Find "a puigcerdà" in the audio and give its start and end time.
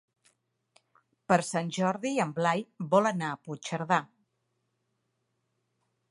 3.33-4.01